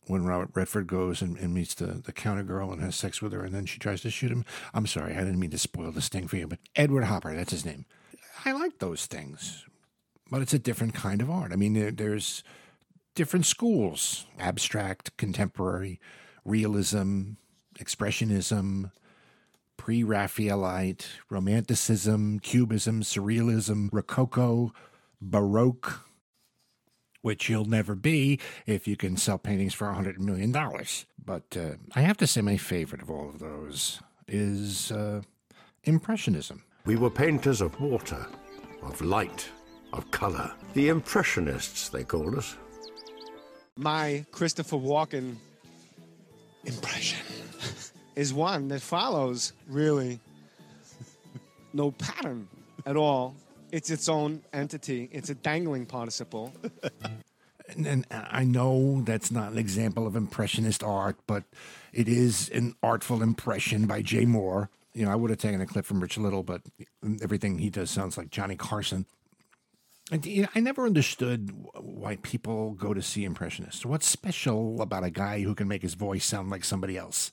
when 0.08 0.26
Robert 0.26 0.50
Redford 0.54 0.88
goes 0.88 1.22
and, 1.22 1.38
and 1.38 1.54
meets 1.54 1.76
the, 1.76 1.86
the 1.86 2.12
counter 2.12 2.44
girl 2.44 2.72
and 2.72 2.82
has 2.82 2.96
sex 2.96 3.22
with 3.22 3.34
her 3.34 3.44
and 3.44 3.54
then 3.54 3.66
she 3.66 3.80
tries 3.80 4.02
to 4.02 4.10
shoot 4.10 4.32
him. 4.32 4.46
I'm 4.74 4.88
sorry, 4.88 5.14
I 5.14 5.20
didn't 5.20 5.40
mean 5.40 5.52
to 5.52 5.58
spoil 5.58 5.92
the 5.92 6.02
sting 6.02 6.28
for 6.28 6.38
you, 6.38 6.48
but 6.48 6.60
Edward 6.76 7.06
Hopper, 7.06 7.36
that's 7.36 7.52
his 7.52 7.66
name. 7.66 7.86
I 8.46 8.52
like 8.54 8.80
those 8.80 9.06
things, 9.06 9.66
but 10.30 10.42
it's 10.42 10.54
a 10.54 10.60
different 10.60 10.94
kind 10.94 11.22
of 11.22 11.30
art. 11.30 11.52
I 11.52 11.56
mean, 11.56 11.74
there, 11.74 11.92
there's 11.92 12.44
different 13.16 13.46
schools 13.46 14.26
abstract, 14.40 15.16
contemporary, 15.18 16.00
realism, 16.46 17.32
expressionism, 17.80 18.92
pre 19.78 20.04
Raphaelite, 20.04 21.08
Romanticism, 21.30 22.40
Cubism, 22.40 23.04
Surrealism, 23.04 23.90
Rococo, 23.92 24.74
Baroque, 25.22 26.06
which 27.22 27.50
you'll 27.50 27.66
never 27.66 27.96
be 27.96 28.40
if 28.66 28.88
you 28.88 28.98
can 28.98 29.18
sell 29.18 29.38
paintings 29.38 29.74
for 29.74 29.90
a 29.90 29.96
$100 29.96 30.20
million. 30.20 30.52
But 31.24 31.58
uh, 31.58 31.76
I 31.96 32.02
have 32.02 32.18
to 32.18 32.28
say, 32.28 32.42
my 32.42 32.58
favorite 32.58 33.02
of 33.02 33.10
all 33.10 33.30
of 33.30 33.40
those 33.40 34.02
is 34.28 34.92
uh, 34.92 35.22
Impressionism. 35.84 36.64
We 36.86 36.96
were 36.96 37.10
painters 37.10 37.62
of 37.62 37.80
water, 37.80 38.26
of 38.82 39.02
light, 39.02 39.50
of 39.94 40.10
color. 40.12 40.52
The 40.74 40.90
Impressionists, 40.90 41.90
they 41.90 42.04
called 42.04 42.36
us. 42.36 42.56
My 43.78 44.26
Christopher 44.32 44.78
Walken 44.78 45.36
impression 46.66 47.20
is 48.18 48.34
one 48.34 48.68
that 48.70 48.82
follows 48.82 49.54
really 49.70 50.20
no 51.72 51.92
pattern 51.92 52.48
at 52.86 52.98
all. 52.98 53.36
It's 53.72 53.92
its 53.92 54.10
own 54.10 54.42
entity. 54.52 55.08
It's 55.12 55.30
a 55.30 55.36
dangling 55.36 55.86
participle. 55.86 56.52
And, 57.70 57.86
and 57.86 58.06
I 58.10 58.44
know 58.44 59.02
that's 59.02 59.30
not 59.30 59.52
an 59.52 59.58
example 59.58 60.08
of 60.08 60.16
impressionist 60.16 60.84
art, 60.84 61.18
but 61.28 61.44
it 61.94 62.08
is 62.08 62.50
an 62.50 62.76
artful 62.82 63.22
impression 63.22 63.86
by 63.86 64.02
Jay 64.02 64.26
Mohr. 64.26 64.70
You 64.94 65.06
know, 65.06 65.12
I 65.12 65.16
would 65.16 65.30
have 65.30 65.40
taken 65.40 65.62
a 65.62 65.68
clip 65.68 65.86
from 65.86 66.00
Rich 66.00 66.18
Little, 66.18 66.44
but 66.44 66.62
everything 67.22 67.60
he 67.60 67.70
does 67.70 67.92
sounds 67.92 68.18
like 68.18 68.32
Johnny 68.32 68.56
Carson. 68.56 69.06
And 70.12 70.26
you 70.26 70.44
know, 70.44 70.48
I 70.56 70.62
never 70.62 70.86
understood 70.86 71.52
why 71.76 72.16
people 72.24 72.72
go 72.72 72.94
to 72.94 73.02
see 73.02 73.26
impressionists. 73.26 73.86
What's 73.86 74.08
special 74.08 74.82
about 74.82 75.04
a 75.04 75.12
guy 75.12 75.42
who 75.42 75.54
can 75.54 75.68
make 75.68 75.82
his 75.82 75.94
voice 75.94 76.26
sound 76.26 76.50
like 76.50 76.64
somebody 76.64 76.98
else? 76.98 77.32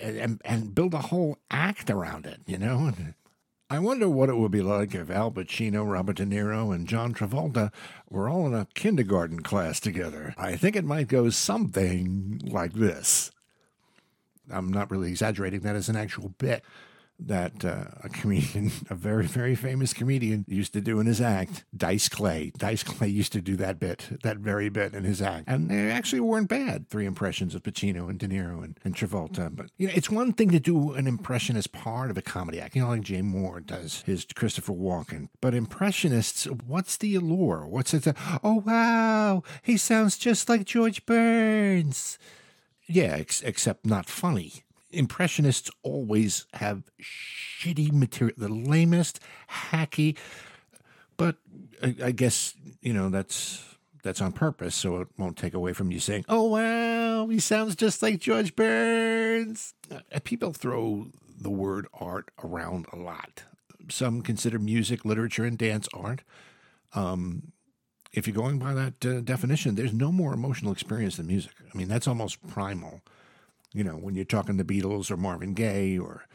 And, 0.00 0.40
and, 0.44 0.74
build 0.74 0.92
a 0.92 0.98
whole 0.98 1.38
act 1.50 1.88
around 1.88 2.26
it, 2.26 2.40
you 2.46 2.58
know? 2.58 2.92
I 3.70 3.78
wonder 3.78 4.08
what 4.08 4.28
it 4.28 4.36
would 4.36 4.50
be 4.50 4.60
like 4.60 4.94
if 4.94 5.10
Al 5.10 5.30
Pacino, 5.30 5.88
Robert 5.88 6.16
De 6.16 6.26
Niro, 6.26 6.74
and 6.74 6.86
John 6.86 7.14
Travolta 7.14 7.72
were 8.10 8.28
all 8.28 8.46
in 8.46 8.54
a 8.54 8.66
kindergarten 8.74 9.40
class 9.40 9.80
together. 9.80 10.34
I 10.36 10.56
think 10.56 10.76
it 10.76 10.84
might 10.84 11.08
go 11.08 11.30
something 11.30 12.40
like 12.44 12.74
this. 12.74 13.30
I'm 14.50 14.72
not 14.72 14.90
really 14.90 15.10
exaggerating, 15.10 15.60
that 15.60 15.76
is 15.76 15.88
an 15.88 15.96
actual 15.96 16.30
bit 16.38 16.62
that 17.18 17.64
uh, 17.64 17.84
a 18.02 18.08
comedian, 18.08 18.70
a 18.90 18.94
very, 18.94 19.26
very 19.26 19.54
famous 19.54 19.92
comedian, 19.92 20.44
used 20.48 20.72
to 20.72 20.80
do 20.80 21.00
in 21.00 21.06
his 21.06 21.20
act. 21.20 21.64
Dice 21.76 22.08
Clay. 22.08 22.52
Dice 22.58 22.82
Clay 22.82 23.08
used 23.08 23.32
to 23.32 23.40
do 23.40 23.56
that 23.56 23.78
bit, 23.78 24.18
that 24.22 24.38
very 24.38 24.68
bit 24.68 24.94
in 24.94 25.04
his 25.04 25.22
act. 25.22 25.44
And 25.48 25.70
they 25.70 25.90
actually 25.90 26.20
weren't 26.20 26.48
bad. 26.48 26.88
Three 26.88 27.06
impressions 27.06 27.54
of 27.54 27.62
Pacino 27.62 28.08
and 28.08 28.18
De 28.18 28.28
Niro 28.28 28.62
and, 28.64 28.78
and 28.84 28.94
Travolta. 28.94 29.54
But, 29.54 29.70
you 29.76 29.88
know, 29.88 29.92
it's 29.96 30.10
one 30.10 30.32
thing 30.32 30.50
to 30.50 30.60
do 30.60 30.92
an 30.92 31.06
impression 31.06 31.56
as 31.56 31.66
part 31.66 32.10
of 32.10 32.18
a 32.18 32.22
comedy 32.22 32.60
act, 32.60 32.74
you 32.76 32.82
know, 32.82 32.88
like 32.88 33.02
Jay 33.02 33.22
Mohr 33.22 33.64
does 33.64 34.02
his 34.02 34.26
Christopher 34.34 34.72
Walken. 34.72 35.28
But 35.40 35.54
impressionists, 35.54 36.44
what's 36.44 36.96
the 36.96 37.14
allure? 37.14 37.66
What's 37.66 37.94
it? 37.94 38.06
Oh, 38.42 38.62
wow, 38.66 39.42
he 39.62 39.76
sounds 39.76 40.18
just 40.18 40.48
like 40.48 40.64
George 40.64 41.06
Burns. 41.06 42.18
Yeah, 42.86 43.16
ex- 43.18 43.42
except 43.42 43.86
not 43.86 44.06
funny 44.06 44.63
impressionists 44.94 45.70
always 45.82 46.46
have 46.54 46.84
shitty 47.00 47.92
material, 47.92 48.34
the 48.36 48.48
lamest, 48.48 49.20
hacky. 49.70 50.16
But 51.16 51.36
I, 51.82 51.94
I, 52.04 52.10
guess 52.10 52.54
you 52.80 52.92
know 52.92 53.08
that's 53.08 53.64
that's 54.02 54.20
on 54.20 54.32
purpose, 54.32 54.74
so 54.74 55.00
it 55.00 55.08
won't 55.16 55.36
take 55.36 55.54
away 55.54 55.72
from 55.72 55.90
you 55.90 56.00
saying, 56.00 56.24
"Oh 56.28 56.44
wow, 56.44 57.28
he 57.28 57.38
sounds 57.38 57.76
just 57.76 58.02
like 58.02 58.18
George 58.20 58.56
Burns." 58.56 59.74
Uh, 59.90 60.00
people 60.24 60.52
throw 60.52 61.08
the 61.40 61.50
word 61.50 61.86
art 61.92 62.30
around 62.42 62.86
a 62.92 62.96
lot. 62.96 63.44
Some 63.88 64.22
consider 64.22 64.58
music, 64.58 65.04
literature, 65.04 65.44
and 65.44 65.58
dance 65.58 65.88
art. 65.92 66.22
Um, 66.94 67.52
if 68.12 68.26
you're 68.26 68.34
going 68.34 68.58
by 68.58 68.74
that 68.74 69.04
uh, 69.04 69.20
definition, 69.20 69.74
there's 69.74 69.92
no 69.92 70.12
more 70.12 70.32
emotional 70.32 70.72
experience 70.72 71.16
than 71.16 71.26
music. 71.26 71.52
I 71.72 71.76
mean, 71.76 71.88
that's 71.88 72.06
almost 72.06 72.46
primal. 72.46 73.02
You 73.74 73.82
know, 73.82 73.94
when 73.96 74.14
you're 74.14 74.24
talking 74.24 74.56
the 74.56 74.64
Beatles 74.64 75.10
or 75.10 75.16
Marvin 75.16 75.52
Gaye 75.52 75.98
or 75.98 76.26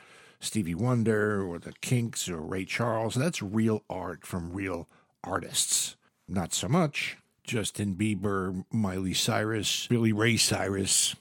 Stevie 0.42 0.76
Wonder 0.76 1.42
or 1.42 1.58
the 1.58 1.74
Kinks 1.82 2.30
or 2.30 2.42
Ray 2.42 2.66
Charles, 2.66 3.16
that's 3.16 3.42
real 3.42 3.84
art 3.90 4.26
from 4.26 4.52
real 4.52 4.90
artists. 5.24 5.96
Not 6.28 6.54
so 6.54 6.68
much 6.68 7.18
Justin 7.44 7.96
Bieber, 7.96 8.66
Miley 8.72 9.14
Cyrus, 9.14 9.88
Billy 9.88 10.12
Ray 10.12 10.36
Cyrus, 10.36 11.16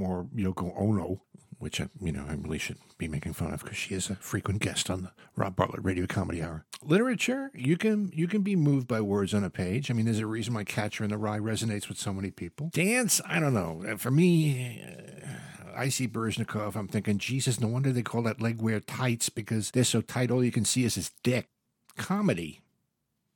or 0.00 0.28
Yoko 0.36 0.72
Ono, 0.78 1.22
which 1.58 1.80
I, 1.80 1.88
you 2.00 2.12
know 2.12 2.24
I 2.28 2.34
really 2.34 2.58
should 2.58 2.78
be 2.98 3.08
making 3.08 3.32
fun 3.32 3.52
of 3.52 3.62
because 3.62 3.76
she 3.76 3.94
is 3.94 4.10
a 4.10 4.14
frequent 4.16 4.60
guest 4.60 4.90
on 4.90 5.02
the 5.02 5.12
Rob 5.36 5.56
Bartlett 5.56 5.84
Radio 5.84 6.06
Comedy 6.06 6.42
Hour. 6.42 6.64
Literature, 6.82 7.50
you 7.54 7.76
can 7.76 8.10
you 8.14 8.28
can 8.28 8.42
be 8.42 8.56
moved 8.56 8.86
by 8.86 9.00
words 9.00 9.34
on 9.34 9.44
a 9.44 9.50
page. 9.50 9.90
I 9.90 9.94
mean, 9.94 10.04
there's 10.04 10.18
a 10.18 10.26
reason 10.26 10.54
why 10.54 10.64
Catcher 10.64 11.04
in 11.04 11.10
the 11.10 11.18
Rye 11.18 11.38
resonates 11.38 11.88
with 11.88 11.98
so 11.98 12.12
many 12.12 12.30
people. 12.30 12.70
Dance, 12.72 13.20
I 13.26 13.40
don't 13.40 13.54
know. 13.54 13.96
For 13.98 14.10
me, 14.10 14.82
uh, 14.82 15.28
I 15.76 15.88
see 15.88 16.08
Baryshnikov. 16.08 16.76
I'm 16.76 16.88
thinking, 16.88 17.18
Jesus, 17.18 17.60
no 17.60 17.68
wonder 17.68 17.92
they 17.92 18.02
call 18.02 18.22
that 18.22 18.40
leg 18.40 18.60
wear 18.60 18.80
tights 18.80 19.28
because 19.28 19.70
they're 19.70 19.84
so 19.84 20.00
tight. 20.00 20.30
All 20.30 20.44
you 20.44 20.52
can 20.52 20.64
see 20.64 20.84
is 20.84 20.96
his 20.96 21.10
dick. 21.22 21.48
Comedy 21.96 22.62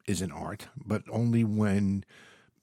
is 0.07 0.23
an 0.23 0.33
art, 0.33 0.69
but 0.77 1.03
only 1.11 1.45
when 1.45 2.05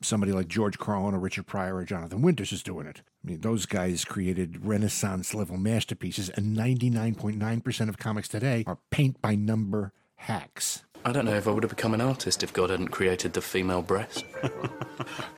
somebody 0.02 0.32
like 0.32 0.48
George 0.48 0.78
Carlin 0.78 1.16
or 1.16 1.20
Richard 1.20 1.48
Pryor 1.48 1.76
or 1.76 1.86
Jonathan 1.86 2.22
Winters 2.22 2.52
is 2.52 2.64
doing 2.64 2.88
it. 2.88 3.02
I 3.24 3.28
mean, 3.28 3.42
those 3.42 3.66
guys 3.66 4.06
created 4.06 4.66
Renaissance 4.66 5.34
level 5.34 5.58
masterpieces, 5.58 6.30
and 6.30 6.56
99.9% 6.56 7.90
of 7.90 7.98
comics 7.98 8.28
today 8.28 8.64
are 8.66 8.78
paint 8.92 9.22
by 9.22 9.36
number 9.36 9.92
hacks. 10.16 10.84
I 11.04 11.12
don't 11.12 11.26
know 11.26 11.36
if 11.36 11.48
I 11.48 11.52
would 11.52 11.64
have 11.64 11.70
become 11.70 11.94
an 11.94 12.02
artist 12.02 12.44
if 12.44 12.54
God 12.54 12.70
hadn't 12.70 12.90
created 12.90 13.34
the 13.34 13.42
female 13.42 13.82
breast. 13.82 14.26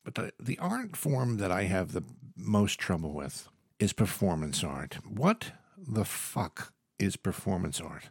but 0.04 0.16
the, 0.16 0.32
the 0.40 0.58
art 0.60 0.96
form 0.96 1.38
that 1.38 1.52
I 1.52 1.64
have 1.64 1.92
the 1.92 2.04
most 2.36 2.80
trouble 2.80 3.14
with 3.14 3.48
is 3.80 3.94
performance 3.94 4.64
art. 4.64 4.98
What 5.08 5.52
the 5.78 6.06
fuck 6.06 6.74
is 7.00 7.16
performance 7.16 7.80
art? 7.80 8.10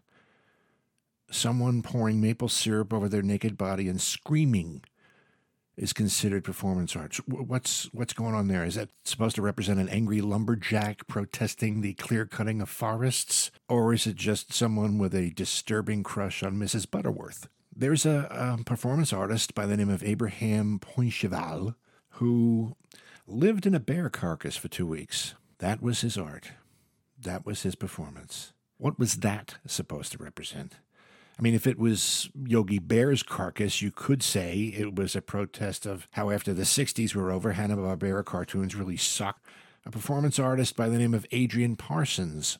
Someone 1.30 1.82
pouring 1.82 2.20
maple 2.20 2.48
syrup 2.48 2.92
over 2.92 3.08
their 3.08 3.22
naked 3.22 3.56
body 3.56 3.88
and 3.88 4.00
screaming 4.00 4.82
is 5.80 5.94
considered 5.94 6.44
performance 6.44 6.94
art. 6.94 7.16
What's 7.26 7.84
what's 7.94 8.12
going 8.12 8.34
on 8.34 8.48
there? 8.48 8.64
Is 8.64 8.74
that 8.74 8.90
supposed 9.02 9.34
to 9.36 9.42
represent 9.42 9.80
an 9.80 9.88
angry 9.88 10.20
lumberjack 10.20 11.06
protesting 11.06 11.80
the 11.80 11.94
clear 11.94 12.26
cutting 12.26 12.60
of 12.60 12.68
forests, 12.68 13.50
or 13.66 13.94
is 13.94 14.06
it 14.06 14.16
just 14.16 14.52
someone 14.52 14.98
with 14.98 15.14
a 15.14 15.30
disturbing 15.30 16.02
crush 16.02 16.42
on 16.42 16.56
Mrs. 16.56 16.88
Butterworth? 16.88 17.48
There's 17.74 18.04
a, 18.04 18.58
a 18.58 18.62
performance 18.62 19.10
artist 19.10 19.54
by 19.54 19.64
the 19.64 19.76
name 19.76 19.88
of 19.88 20.04
Abraham 20.04 20.78
Poincheval 20.80 21.74
who 22.14 22.76
lived 23.26 23.64
in 23.64 23.74
a 23.74 23.80
bear 23.80 24.10
carcass 24.10 24.56
for 24.56 24.68
two 24.68 24.86
weeks. 24.86 25.34
That 25.60 25.80
was 25.80 26.02
his 26.02 26.18
art. 26.18 26.50
That 27.18 27.46
was 27.46 27.62
his 27.62 27.74
performance. 27.74 28.52
What 28.76 28.98
was 28.98 29.16
that 29.16 29.54
supposed 29.66 30.12
to 30.12 30.22
represent? 30.22 30.74
I 31.40 31.42
mean, 31.42 31.54
if 31.54 31.66
it 31.66 31.78
was 31.78 32.28
Yogi 32.44 32.78
Bear's 32.78 33.22
carcass, 33.22 33.80
you 33.80 33.90
could 33.90 34.22
say 34.22 34.74
it 34.76 34.94
was 34.96 35.16
a 35.16 35.22
protest 35.22 35.86
of 35.86 36.06
how 36.10 36.28
after 36.28 36.52
the 36.52 36.64
60s 36.64 37.14
were 37.14 37.30
over, 37.30 37.52
Hanna-Barbera 37.52 38.26
cartoons 38.26 38.74
really 38.74 38.98
sucked. 38.98 39.46
A 39.86 39.90
performance 39.90 40.38
artist 40.38 40.76
by 40.76 40.90
the 40.90 40.98
name 40.98 41.14
of 41.14 41.24
Adrian 41.30 41.76
Parsons 41.76 42.58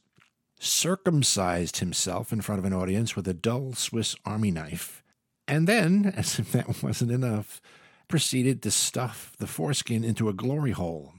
circumcised 0.59 1.81
himself 1.81 2.33
in 2.33 2.41
front 2.41 2.59
of 2.59 2.65
an 2.65 2.73
audience 2.73 3.15
with 3.15 3.29
a 3.29 3.35
dull 3.35 3.75
Swiss 3.75 4.17
army 4.25 4.51
knife, 4.51 5.03
and 5.47 5.67
then, 5.67 6.07
as 6.17 6.39
if 6.39 6.51
that 6.53 6.83
wasn't 6.83 7.11
enough, 7.11 7.61
proceeded 8.09 8.63
to 8.63 8.71
stuff 8.71 9.35
the 9.39 9.47
foreskin 9.47 10.05
into 10.05 10.31
a 10.31 10.35
glory 10.35 10.73
hole. 10.73 11.13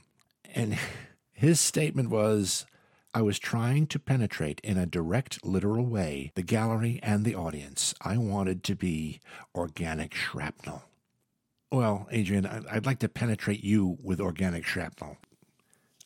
And 0.56 0.80
his 1.32 1.60
statement 1.60 2.10
was, 2.10 2.66
I 3.14 3.22
was 3.22 3.40
trying 3.40 3.88
to 3.88 4.00
penetrate 4.00 4.62
in 4.64 4.78
a 4.78 4.86
direct, 4.86 5.46
literal 5.46 5.86
way 5.86 6.32
the 6.36 6.44
gallery 6.44 7.00
and 7.04 7.26
the 7.26 7.36
audience. 7.36 7.94
I 8.02 8.18
wanted 8.18 8.64
to 8.66 8.76
be 8.76 9.20
organic 9.54 10.14
shrapnel. 10.14 10.84
Well, 11.74 12.08
Adrian, 12.12 12.46
I'd 12.46 12.86
like 12.86 13.00
to 13.00 13.10
penetrate 13.10 13.64
you 13.64 13.98
with 14.02 14.22
organic 14.22 14.66
shrapnel. 14.66 15.18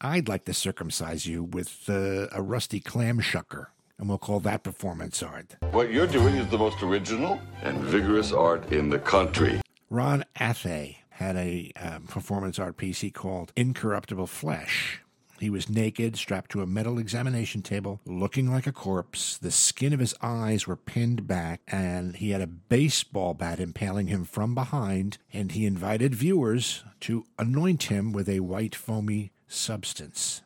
I'd 0.02 0.28
like 0.28 0.46
to 0.46 0.54
circumcise 0.54 1.28
you 1.28 1.44
with 1.44 1.88
uh, 1.88 2.28
a 2.32 2.42
rusty 2.42 2.80
clam 2.80 3.20
shucker, 3.20 3.68
and 4.00 4.10
we'll 4.10 4.18
call 4.18 4.40
that 4.42 4.64
performance 4.64 5.22
art. 5.22 5.56
What 5.72 5.92
you're 5.92 6.08
doing 6.08 6.36
is 6.36 6.48
the 6.50 6.58
most 6.58 6.82
original 6.82 7.40
and 7.62 7.78
vigorous 7.80 8.32
art 8.32 8.72
in 8.72 8.90
the 8.90 9.00
country. 9.00 9.62
Ron 9.92 10.26
Athey 10.40 10.98
had 11.10 11.36
a 11.36 11.72
um, 11.80 12.08
performance 12.08 12.58
art 12.58 12.78
piece 12.78 13.02
he 13.02 13.12
called 13.12 13.54
Incorruptible 13.56 14.28
Flesh. 14.28 15.02
He 15.46 15.52
was 15.52 15.70
naked, 15.70 16.18
strapped 16.18 16.50
to 16.54 16.64
a 16.64 16.66
metal 16.66 16.98
examination 16.98 17.62
table, 17.62 18.02
looking 18.04 18.50
like 18.50 18.66
a 18.66 18.72
corpse. 18.72 19.38
The 19.38 19.52
skin 19.52 19.94
of 19.94 20.00
his 20.00 20.16
eyes 20.20 20.66
were 20.66 20.76
pinned 20.76 21.28
back, 21.28 21.62
and 21.68 22.16
he 22.16 22.32
had 22.32 22.42
a 22.42 22.48
baseball 22.48 23.36
bat 23.36 23.60
impaling 23.60 24.08
him 24.08 24.26
from 24.26 24.56
behind. 24.56 25.20
And 25.32 25.52
he 25.52 25.68
invited 25.68 26.16
viewers 26.16 26.84
to 27.02 27.28
anoint 27.38 27.84
him 27.84 28.12
with 28.12 28.28
a 28.28 28.40
white 28.40 28.74
foamy 28.74 29.34
substance. 29.48 30.42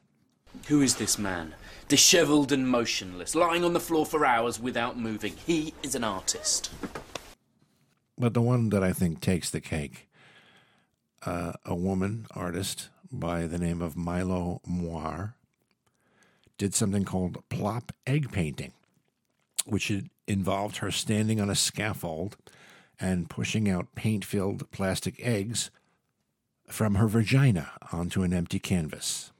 Who 0.68 0.82
is 0.82 0.98
this 0.98 1.18
man? 1.18 1.56
Dishevelled 1.88 2.52
and 2.52 2.68
motionless, 2.68 3.36
lying 3.36 3.64
on 3.64 3.72
the 3.72 3.80
floor 3.80 4.06
for 4.06 4.26
hours 4.26 4.60
without 4.60 5.00
moving. 5.00 5.32
He 5.48 5.74
is 5.82 5.96
an 5.96 6.04
artist. 6.04 6.72
But 8.18 8.34
the 8.34 8.42
one 8.42 8.68
that 8.72 8.84
I 8.84 8.92
think 8.92 9.22
takes 9.22 9.50
the 9.50 9.62
cake, 9.62 10.10
uh, 11.26 11.54
a 11.66 11.74
woman 11.74 12.28
artist 12.32 12.90
by 13.12 13.46
the 13.48 13.58
name 13.58 13.82
of 13.82 13.98
Milo 13.98 14.62
Moir 14.66 15.36
did 16.58 16.76
something 16.76 17.06
called 17.06 17.44
plop 17.50 17.92
egg 18.06 18.32
painting, 18.32 18.74
which 19.66 19.92
involved 20.28 20.78
her 20.78 20.92
standing 20.92 21.40
on 21.40 21.50
a 21.50 21.56
scaffold 21.56 22.38
and 23.00 23.30
pushing 23.30 23.70
out 23.70 23.96
paint 23.96 24.26
filled 24.26 24.70
plastic 24.72 25.16
eggs 25.20 25.72
from 26.68 26.96
her 26.96 27.08
vagina 27.08 27.72
onto 27.92 28.22
an 28.22 28.34
empty 28.34 28.60
canvas, 28.60 29.32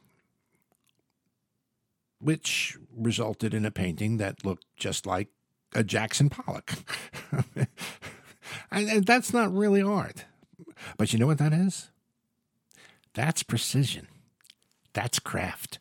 which 2.20 2.78
resulted 2.96 3.54
in 3.54 3.66
a 3.66 3.72
painting 3.72 4.18
that 4.18 4.46
looked 4.46 4.66
just 4.78 5.06
like 5.06 5.28
a 5.76 5.84
Jackson 5.84 6.30
Pollock. 6.30 6.74
and 8.72 9.06
that's 9.06 9.34
not 9.34 9.54
really 9.54 9.82
art. 9.82 10.26
But 10.98 11.14
you 11.14 11.20
know 11.20 11.28
what 11.28 11.38
that 11.38 11.54
is? 11.54 11.92
That's 13.14 13.44
precision. 13.44 14.08
That's 14.94 15.20
craft. 15.20 15.80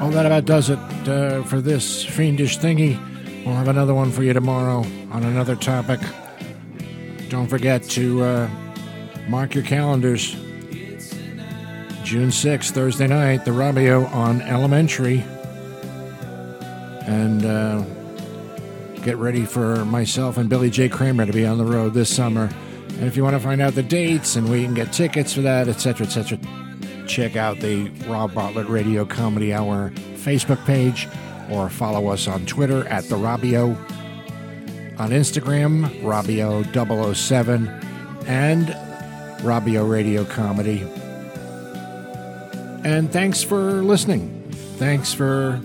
Well, 0.00 0.10
that 0.10 0.26
about 0.26 0.44
does 0.44 0.70
it 0.70 0.78
uh, 1.08 1.42
for 1.44 1.60
this 1.60 2.04
fiendish 2.04 2.58
thingy. 2.58 2.98
We'll 3.44 3.54
have 3.54 3.68
another 3.68 3.94
one 3.94 4.10
for 4.10 4.22
you 4.24 4.32
tomorrow 4.32 4.84
on 5.12 5.22
another 5.22 5.54
topic. 5.54 6.00
Don't 7.28 7.46
forget 7.46 7.82
to 7.90 8.22
uh, 8.24 8.50
mark 9.28 9.54
your 9.54 9.62
calendars. 9.62 10.32
June 12.02 12.30
6th, 12.30 12.72
Thursday 12.72 13.06
night, 13.06 13.44
the 13.44 13.52
Robbio 13.52 14.12
on 14.12 14.42
Elementary. 14.42 15.22
And 17.06 17.44
uh, 17.44 17.84
get 19.02 19.16
ready 19.16 19.44
for 19.44 19.84
myself 19.84 20.36
and 20.36 20.48
Billy 20.48 20.70
J. 20.70 20.88
Kramer 20.88 21.26
to 21.26 21.32
be 21.32 21.46
on 21.46 21.58
the 21.58 21.64
road 21.64 21.94
this 21.94 22.14
summer. 22.14 22.50
And 22.88 23.04
if 23.04 23.16
you 23.16 23.24
want 23.24 23.34
to 23.34 23.40
find 23.40 23.60
out 23.60 23.74
the 23.74 23.82
dates 23.82 24.36
and 24.36 24.48
where 24.48 24.58
you 24.58 24.66
can 24.66 24.74
get 24.74 24.92
tickets 24.92 25.32
for 25.32 25.40
that, 25.40 25.68
etc., 25.68 26.06
etc., 26.06 26.38
check 27.06 27.34
out 27.34 27.58
the 27.60 27.88
Rob 28.06 28.34
Bartlett 28.34 28.68
Radio 28.68 29.04
Comedy 29.04 29.52
Hour 29.52 29.90
Facebook 30.16 30.64
page 30.64 31.08
or 31.50 31.68
follow 31.68 32.08
us 32.08 32.28
on 32.28 32.46
Twitter 32.46 32.86
at 32.88 33.04
The 33.04 33.16
Robbio, 33.16 33.76
on 34.98 35.10
Instagram, 35.10 35.88
Robbio007, 36.02 37.84
and 38.26 38.68
Robbio 39.40 39.90
Radio 39.90 40.24
Comedy. 40.24 40.86
And 42.84 43.12
thanks 43.12 43.42
for 43.42 43.82
listening. 43.82 44.50
Thanks 44.76 45.12
for 45.12 45.60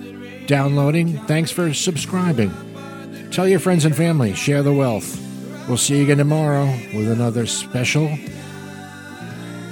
downloading. 0.48 1.18
Thanks 1.26 1.52
for 1.52 1.74
subscribing. 1.74 2.65
Tell 3.36 3.50
your 3.50 3.60
friends 3.60 3.84
and 3.84 3.94
family. 3.94 4.34
Share 4.34 4.64
the 4.64 4.72
wealth. 4.72 5.22
We'll 5.68 5.76
see 5.76 5.98
you 5.98 6.04
again 6.04 6.20
tomorrow 6.20 6.68
with 6.94 7.12
another 7.12 7.46
special 7.46 8.08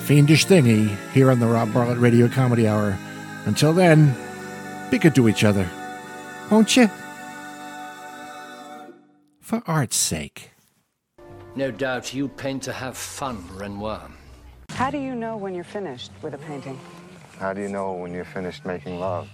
fiendish 0.02 0.46
thingy 0.46 0.94
here 1.12 1.32
on 1.32 1.40
the 1.40 1.48
Rob 1.48 1.74
Bartlett 1.74 1.98
Radio 1.98 2.28
Comedy 2.28 2.68
Hour. 2.68 2.98
Until 3.46 3.72
then, 3.72 4.18
be 4.92 4.98
good 4.98 5.16
to 5.16 5.30
each 5.30 5.46
other, 5.46 5.66
won't 6.52 6.76
you? 6.76 6.90
For 9.40 9.64
art's 9.66 9.96
sake. 9.96 10.52
No 11.56 11.72
doubt 11.72 12.14
you 12.14 12.28
paint 12.28 12.64
to 12.64 12.74
have 12.74 12.98
fun, 12.98 13.42
Renoir. 13.56 14.12
How 14.72 14.92
do 14.92 14.98
you 14.98 15.16
know 15.16 15.38
when 15.38 15.56
you're 15.56 15.64
finished 15.64 16.12
with 16.22 16.34
a 16.34 16.38
painting? 16.38 16.78
How 17.40 17.54
do 17.54 17.62
you 17.62 17.70
know 17.70 17.94
when 17.94 18.14
you're 18.14 18.26
finished 18.26 18.66
making 18.66 19.00
love? 19.00 19.30